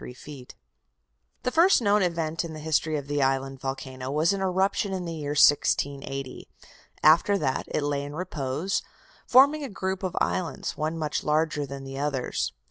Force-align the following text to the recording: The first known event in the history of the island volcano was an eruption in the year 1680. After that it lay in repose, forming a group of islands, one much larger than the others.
The 1.43 1.51
first 1.51 1.79
known 1.79 2.01
event 2.01 2.43
in 2.43 2.53
the 2.53 2.59
history 2.59 2.97
of 2.97 3.05
the 3.05 3.21
island 3.21 3.59
volcano 3.59 4.09
was 4.09 4.33
an 4.33 4.41
eruption 4.41 4.93
in 4.93 5.05
the 5.05 5.13
year 5.13 5.35
1680. 5.37 6.47
After 7.03 7.37
that 7.37 7.65
it 7.67 7.83
lay 7.83 8.03
in 8.03 8.15
repose, 8.15 8.81
forming 9.27 9.63
a 9.63 9.69
group 9.69 10.01
of 10.01 10.17
islands, 10.19 10.75
one 10.75 10.97
much 10.97 11.23
larger 11.23 11.67
than 11.67 11.83
the 11.83 11.99
others. 11.99 12.51